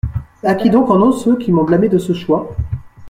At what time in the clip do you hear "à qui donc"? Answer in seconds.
0.41-0.89